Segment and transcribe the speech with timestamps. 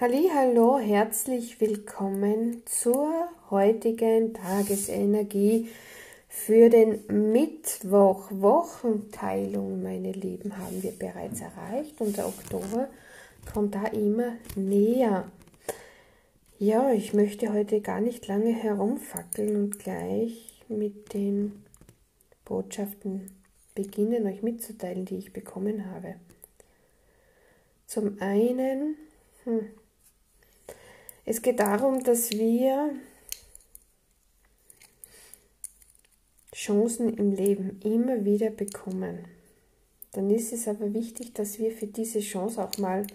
[0.00, 5.68] Hallo, herzlich willkommen zur heutigen Tagesenergie
[6.26, 8.30] für den Mittwoch.
[8.30, 12.88] Wochenteilung, meine Lieben, haben wir bereits erreicht und der Oktober
[13.52, 15.30] kommt da immer näher.
[16.58, 21.62] Ja, ich möchte heute gar nicht lange herumfackeln und gleich mit den
[22.46, 23.30] Botschaften
[23.74, 26.14] beginnen, euch mitzuteilen, die ich bekommen habe.
[27.86, 28.96] Zum einen,
[29.44, 29.66] hm,
[31.30, 32.90] es geht darum, dass wir
[36.52, 39.26] Chancen im Leben immer wieder bekommen.
[40.10, 43.06] Dann ist es aber wichtig, dass wir für diese Chance auch mal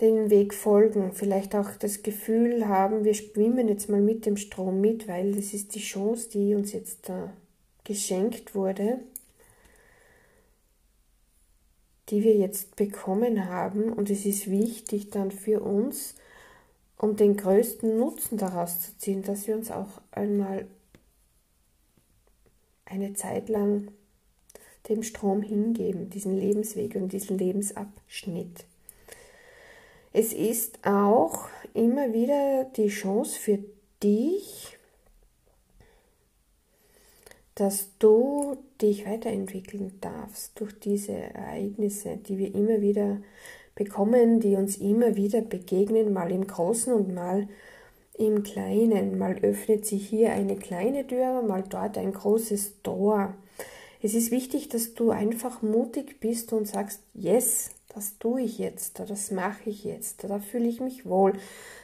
[0.00, 1.12] den Weg folgen.
[1.12, 5.54] Vielleicht auch das Gefühl haben, wir schwimmen jetzt mal mit dem Strom mit, weil das
[5.54, 7.32] ist die Chance, die uns jetzt da
[7.82, 9.00] geschenkt wurde,
[12.08, 13.92] die wir jetzt bekommen haben.
[13.92, 16.14] Und es ist wichtig dann für uns,
[17.02, 20.66] um den größten Nutzen daraus zu ziehen, dass wir uns auch einmal
[22.84, 23.88] eine Zeit lang
[24.88, 28.66] dem Strom hingeben, diesen Lebensweg und diesen Lebensabschnitt.
[30.12, 33.58] Es ist auch immer wieder die Chance für
[34.00, 34.78] dich,
[37.56, 43.20] dass du dich weiterentwickeln darfst durch diese Ereignisse, die wir immer wieder
[43.74, 47.48] bekommen, die uns immer wieder begegnen, mal im Großen und mal
[48.18, 49.18] im Kleinen.
[49.18, 53.34] Mal öffnet sich hier eine kleine Tür, mal dort ein großes Tor.
[54.02, 58.98] Es ist wichtig, dass du einfach mutig bist und sagst, yes, das tue ich jetzt,
[58.98, 61.34] das mache ich jetzt, da fühle ich mich wohl,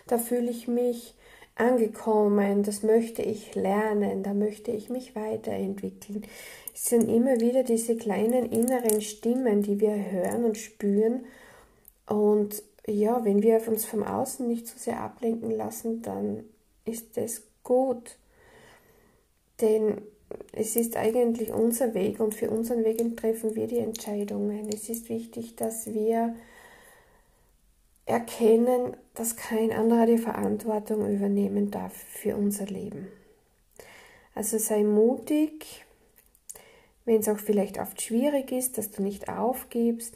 [0.07, 1.15] da fühle ich mich
[1.55, 6.23] angekommen, das möchte ich lernen, da möchte ich mich weiterentwickeln.
[6.75, 11.25] Es sind immer wieder diese kleinen inneren Stimmen, die wir hören und spüren
[12.09, 16.45] und ja, wenn wir uns vom Außen nicht so sehr ablenken lassen, dann
[16.85, 18.17] ist es gut.
[19.61, 20.01] Denn
[20.53, 24.69] es ist eigentlich unser Weg und für unseren Weg treffen wir die Entscheidungen.
[24.69, 26.35] Es ist wichtig, dass wir
[28.07, 33.09] erkennen, dass kein anderer die Verantwortung übernehmen darf für unser Leben.
[34.35, 35.85] Also sei mutig,
[37.05, 40.15] wenn es auch vielleicht oft schwierig ist, dass du nicht aufgibst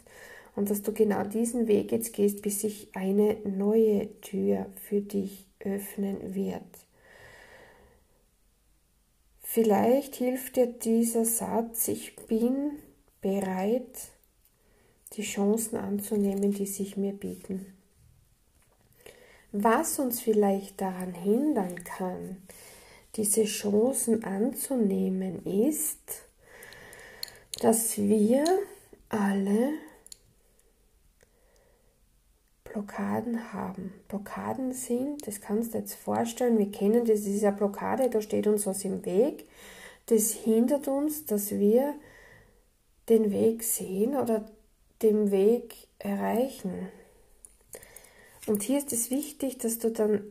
[0.55, 5.47] und dass du genau diesen Weg jetzt gehst, bis sich eine neue Tür für dich
[5.61, 6.63] öffnen wird.
[9.43, 12.73] Vielleicht hilft dir dieser Satz, ich bin
[13.21, 14.11] bereit,
[15.15, 17.67] die Chancen anzunehmen, die sich mir bieten.
[19.53, 22.39] Was uns vielleicht daran hindern kann,
[23.17, 26.23] diese Chancen anzunehmen, ist,
[27.61, 28.45] dass wir
[29.11, 29.75] alle
[32.73, 33.93] Blockaden haben.
[34.09, 38.67] Blockaden sind, das kannst du jetzt vorstellen, wir kennen das, diese Blockade, da steht uns
[38.67, 39.47] was im Weg.
[40.07, 41.95] Das hindert uns, dass wir
[43.09, 44.47] den Weg sehen oder
[45.03, 46.89] den Weg erreichen.
[48.47, 50.25] Und hier ist es wichtig, dass du dann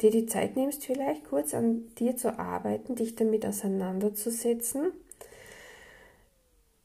[0.00, 4.92] dir die Zeit nimmst, vielleicht kurz an dir zu arbeiten, dich damit auseinanderzusetzen,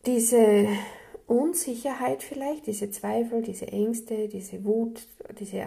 [0.06, 0.68] diese
[1.30, 5.08] Unsicherheit vielleicht, diese Zweifel, diese Ängste, diese Wut,
[5.40, 5.64] diese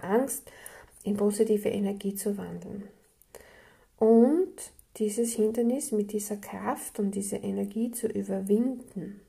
[0.00, 0.50] Angst
[1.02, 2.84] in positive Energie zu wandeln.
[3.98, 4.54] Und
[4.96, 9.20] dieses Hindernis mit dieser Kraft und dieser Energie zu überwinden.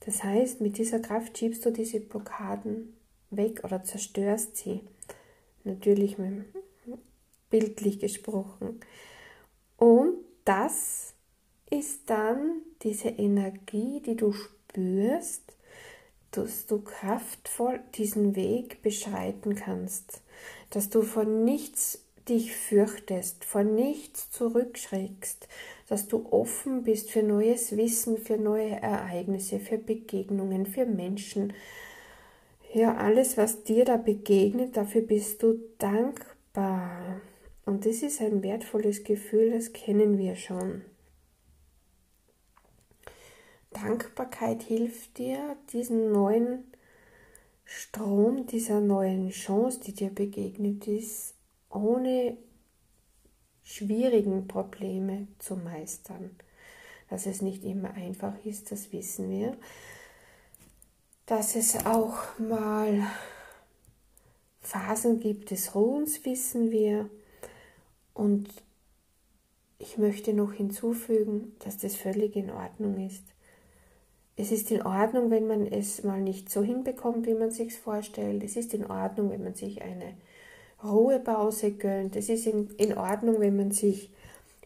[0.00, 2.94] Das heißt, mit dieser Kraft schiebst du diese Blockaden
[3.30, 4.80] weg oder zerstörst sie.
[5.64, 6.16] Natürlich
[7.50, 8.80] bildlich gesprochen.
[9.76, 10.14] Und
[10.44, 11.14] das
[11.70, 15.42] ist dann diese Energie, die du spürst,
[16.30, 20.22] dass du kraftvoll diesen Weg beschreiten kannst,
[20.70, 25.48] dass du von nichts dich fürchtest, von nichts zurückschreckst,
[25.88, 31.54] dass du offen bist für neues Wissen, für neue Ereignisse, für Begegnungen, für Menschen.
[32.74, 37.22] Ja, alles, was dir da begegnet, dafür bist du dankbar.
[37.64, 40.82] Und das ist ein wertvolles Gefühl, das kennen wir schon.
[43.70, 46.64] Dankbarkeit hilft dir, diesen neuen
[47.64, 51.34] Strom, dieser neuen Chance, die dir begegnet ist,
[51.70, 52.38] ohne
[53.62, 56.30] schwierigen Probleme zu meistern.
[57.10, 59.56] Dass es nicht immer einfach ist, das wissen wir.
[61.26, 63.06] Dass es auch mal
[64.60, 67.10] Phasen gibt des Ruhens, wissen wir.
[68.14, 68.48] Und
[69.78, 73.24] ich möchte noch hinzufügen, dass das völlig in Ordnung ist.
[74.40, 78.44] Es ist in Ordnung, wenn man es mal nicht so hinbekommt, wie man sich vorstellt.
[78.44, 80.14] Es ist in Ordnung, wenn man sich eine
[80.82, 82.14] Ruhepause gönnt.
[82.14, 84.12] Es ist in, in Ordnung, wenn man sich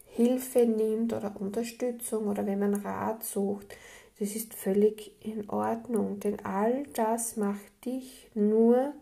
[0.05, 3.75] Hilfe nimmt oder Unterstützung oder wenn man Rat sucht.
[4.19, 8.93] Das ist völlig in Ordnung, denn all das macht dich nur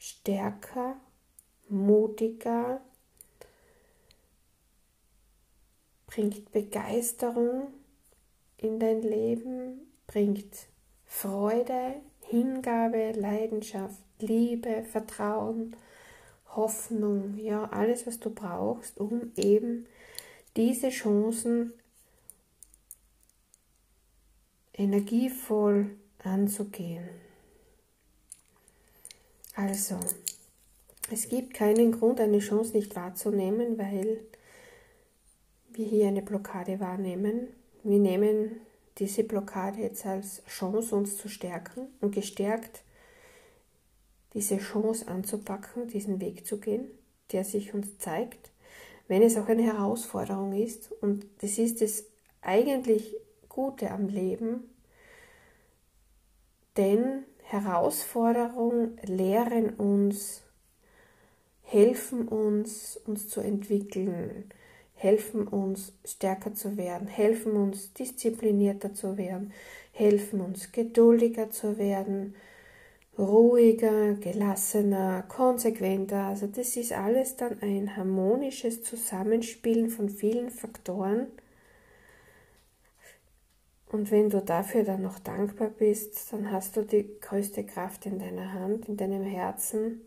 [0.00, 0.96] stärker,
[1.68, 2.80] mutiger,
[6.08, 7.68] bringt Begeisterung
[8.56, 10.66] in dein Leben, bringt
[11.06, 15.76] Freude, Hingabe, Leidenschaft, Liebe, Vertrauen,
[16.48, 19.86] Hoffnung, ja, alles, was du brauchst, um eben
[20.56, 21.72] diese Chancen
[24.74, 25.90] energievoll
[26.24, 27.08] anzugehen.
[29.54, 30.00] Also,
[31.08, 34.24] es gibt keinen Grund, eine Chance nicht wahrzunehmen, weil
[35.70, 37.48] wir hier eine Blockade wahrnehmen.
[37.84, 38.60] Wir nehmen
[38.98, 42.82] diese Blockade jetzt als Chance, uns zu stärken und gestärkt
[44.34, 46.86] diese Chance anzupacken, diesen Weg zu gehen,
[47.32, 48.50] der sich uns zeigt,
[49.08, 50.92] wenn es auch eine Herausforderung ist.
[50.92, 52.04] Und das ist das
[52.42, 53.16] eigentlich
[53.48, 54.70] Gute am Leben,
[56.76, 60.42] denn Herausforderungen lehren uns,
[61.62, 64.50] helfen uns, uns zu entwickeln,
[65.00, 69.50] helfen uns stärker zu werden, helfen uns disziplinierter zu werden,
[69.92, 72.34] helfen uns geduldiger zu werden,
[73.18, 76.24] ruhiger, gelassener, konsequenter.
[76.24, 81.28] Also das ist alles dann ein harmonisches Zusammenspielen von vielen Faktoren.
[83.90, 88.18] Und wenn du dafür dann noch dankbar bist, dann hast du die größte Kraft in
[88.18, 90.02] deiner Hand, in deinem Herzen,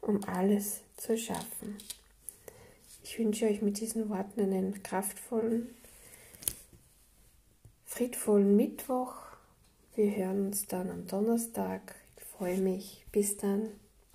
[0.00, 1.76] um alles zu schaffen.
[3.04, 5.68] Ich wünsche euch mit diesen Worten einen kraftvollen,
[7.84, 9.14] friedvollen Mittwoch.
[9.94, 11.94] Wir hören uns dann am Donnerstag
[12.38, 13.04] freue mich.
[13.12, 13.68] Bis dann.